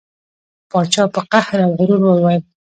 [0.69, 2.43] پاچا په قهر او غرور وویل.